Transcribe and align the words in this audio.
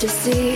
to 0.00 0.08
see. 0.08 0.49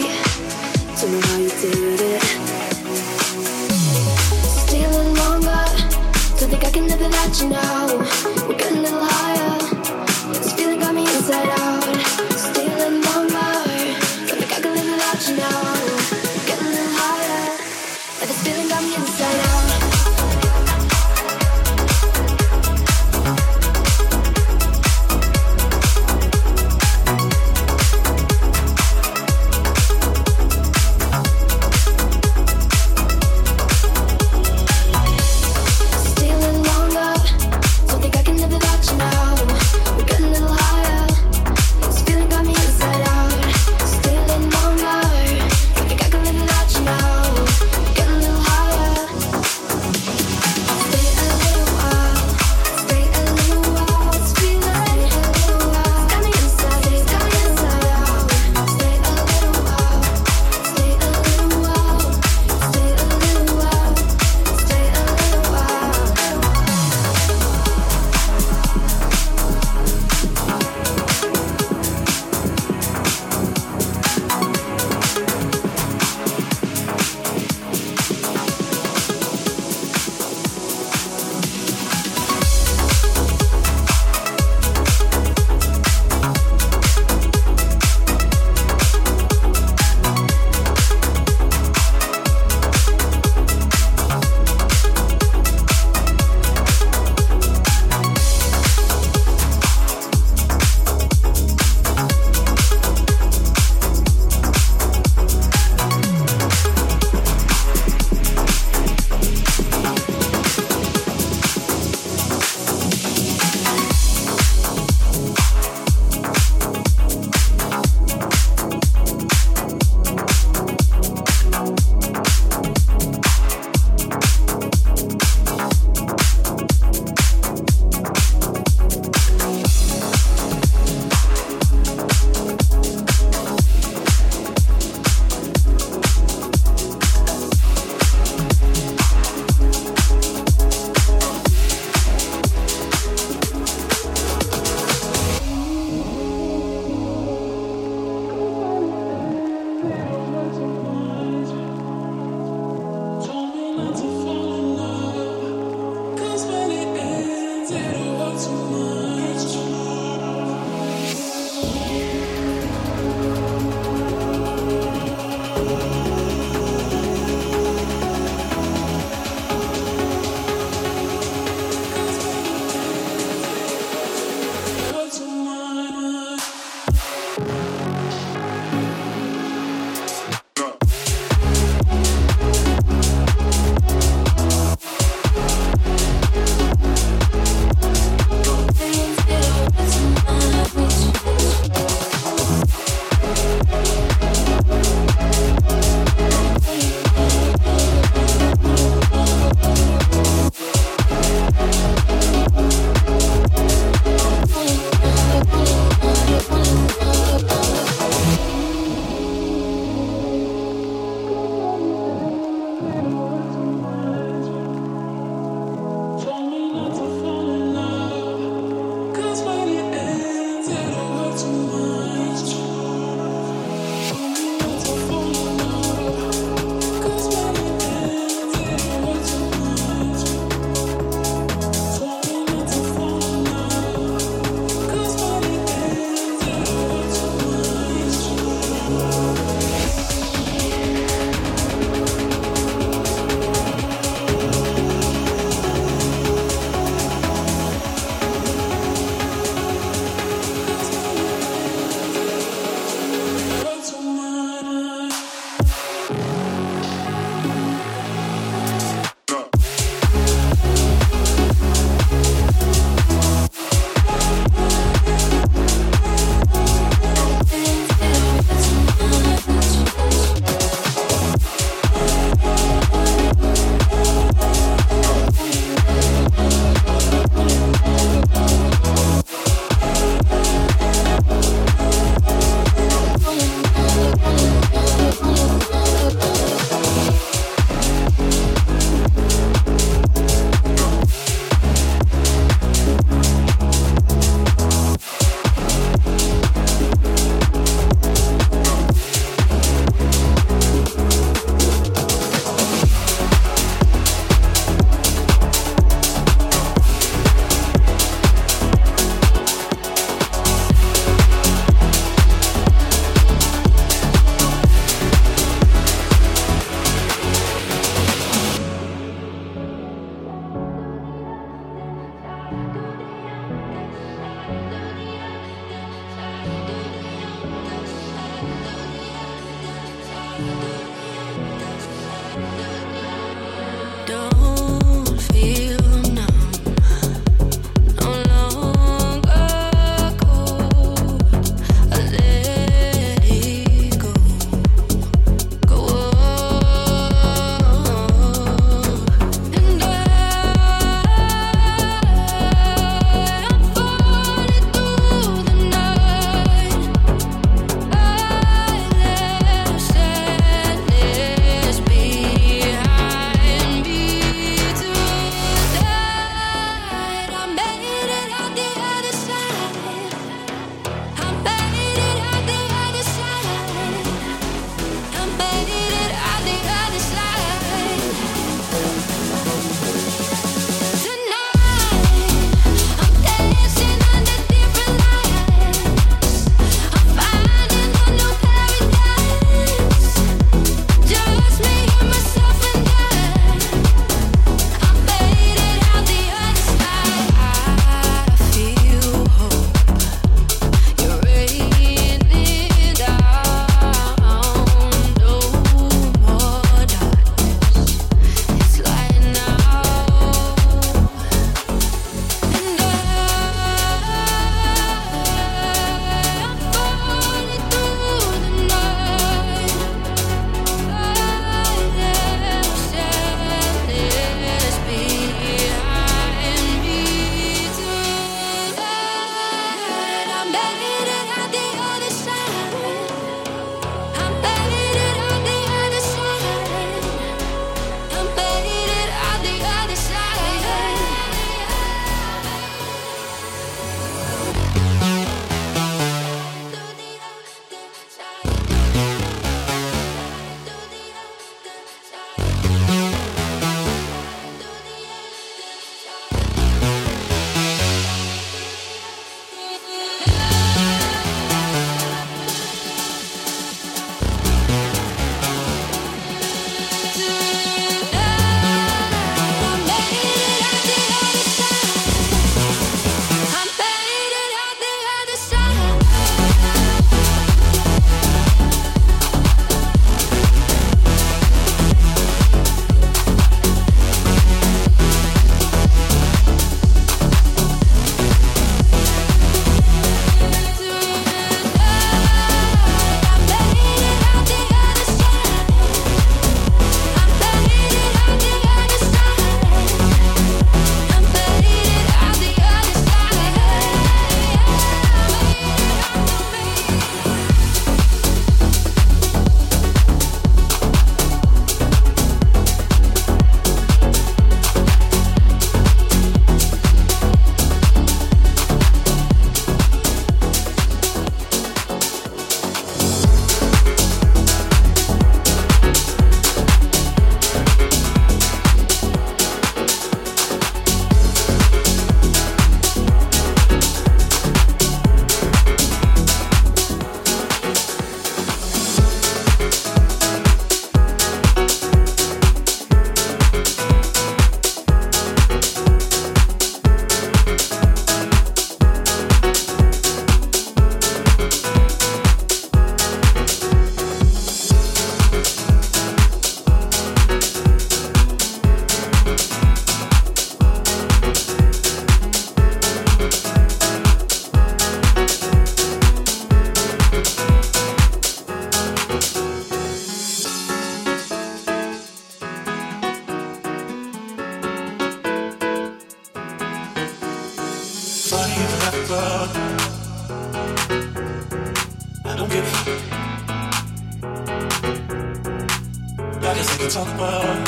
Talk 586.90 587.08
about 587.14 587.66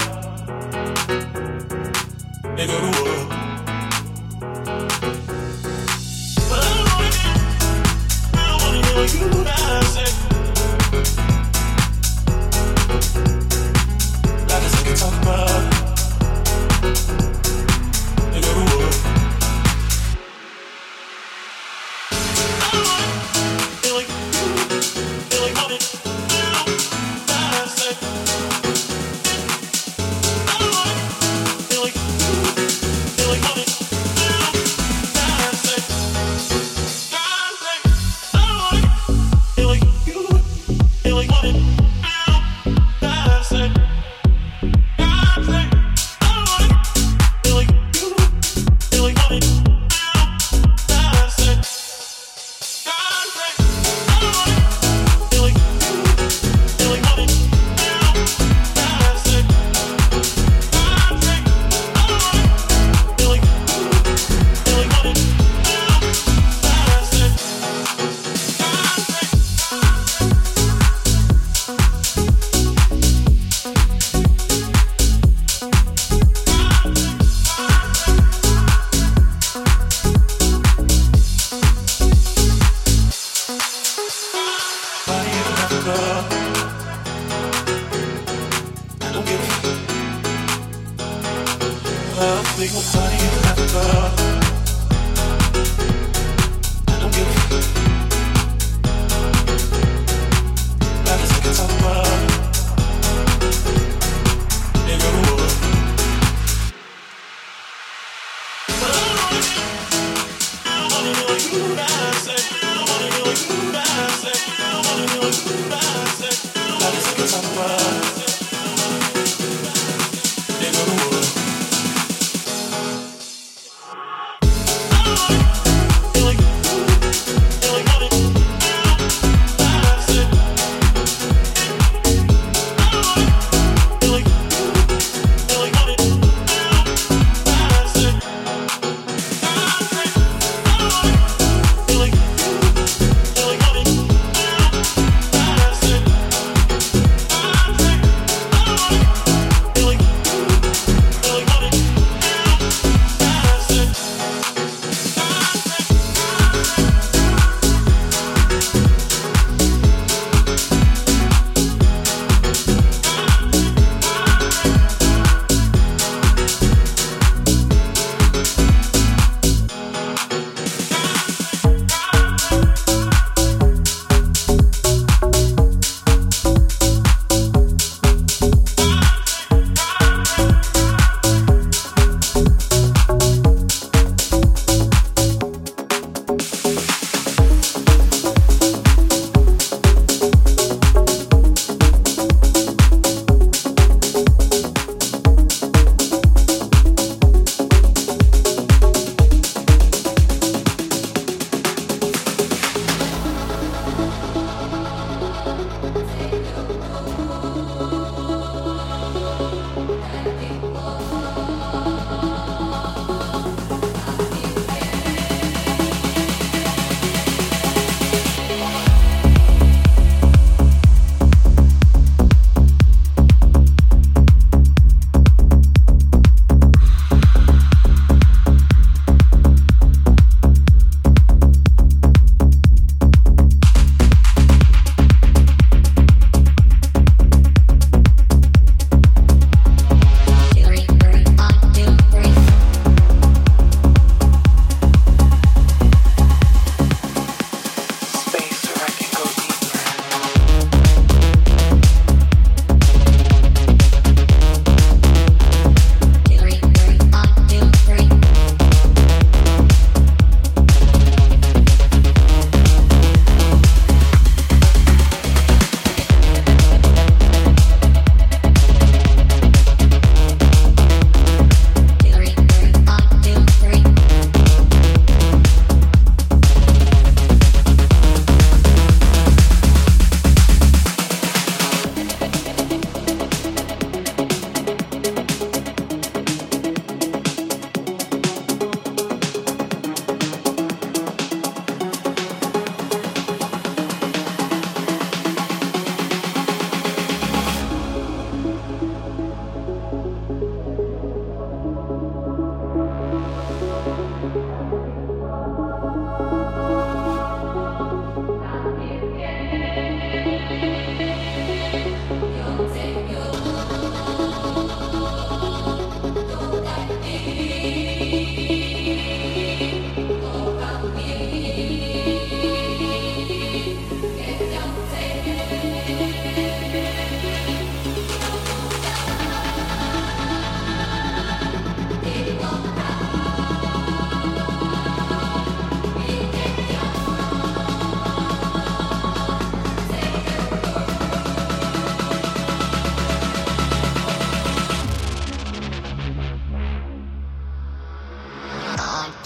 nigga 2.56 3.02
world. 3.02 3.35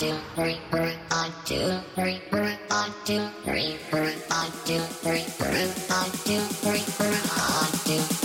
do, 0.01 0.17
re, 0.39 0.59
re, 0.73 0.97
I 1.11 1.31
do, 1.45 1.79
re, 1.99 2.23
re, 2.33 2.59
I 2.71 2.91
do, 3.05 3.29
re, 3.45 3.79
re, 3.93 4.15
I 4.31 4.51
do, 4.65 4.81
re, 5.05 5.27
re, 5.41 5.73
I 5.91 6.09
do, 6.25 6.41
re, 6.65 6.83
re, 7.01 7.19
I 7.37 7.71
do. 7.85 8.19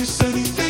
notice 0.00 0.22
anything 0.22 0.69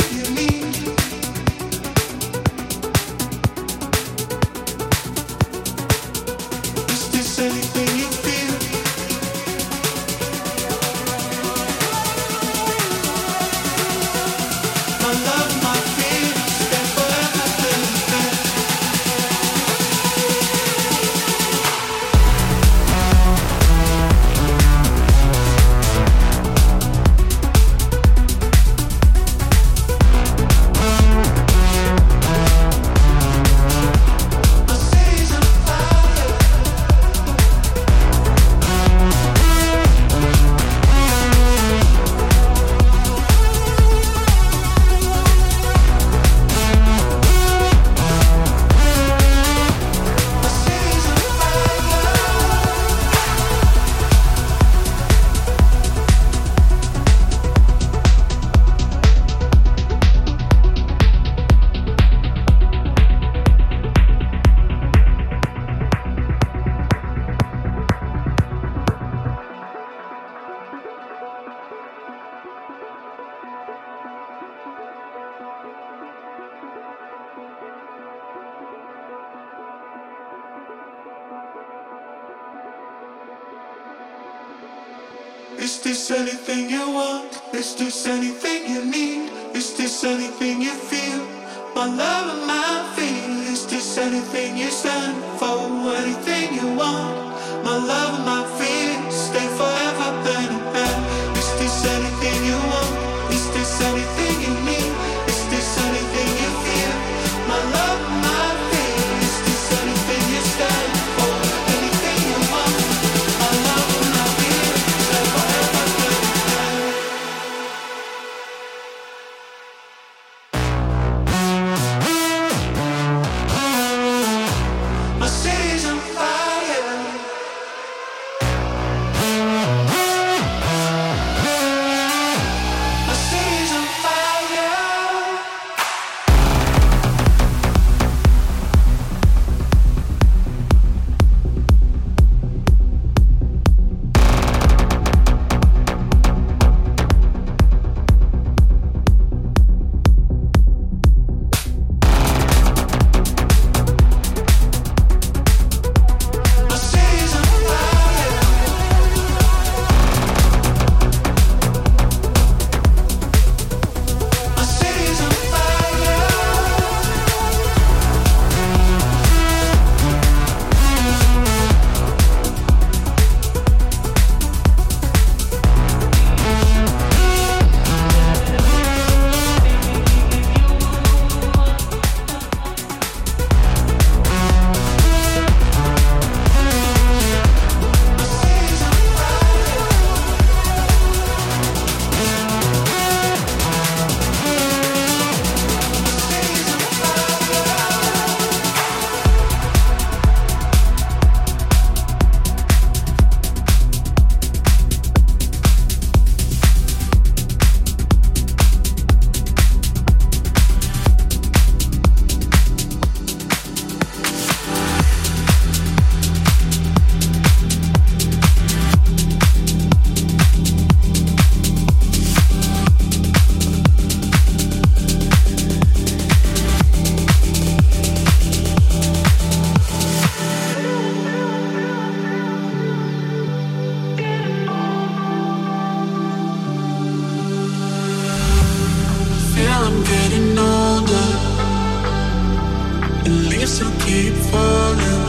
you 243.60 243.66
still 243.66 243.90
keep 244.06 244.32
falling. 244.50 245.24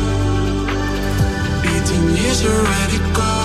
beating 1.62 2.16
is 2.30 2.46
already 2.46 2.98
gone. 3.14 3.41